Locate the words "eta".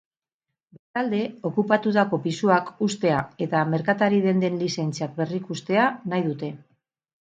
3.49-3.63